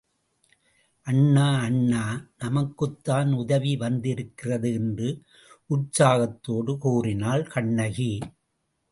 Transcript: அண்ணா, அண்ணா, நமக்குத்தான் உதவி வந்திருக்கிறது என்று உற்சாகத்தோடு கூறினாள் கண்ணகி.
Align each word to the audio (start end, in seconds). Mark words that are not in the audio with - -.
அண்ணா, 1.07 1.59
அண்ணா, 1.59 2.29
நமக்குத்தான் 2.37 3.33
உதவி 3.33 3.75
வந்திருக்கிறது 3.75 4.73
என்று 4.73 5.09
உற்சாகத்தோடு 5.69 6.77
கூறினாள் 6.77 7.43
கண்ணகி. 7.43 8.19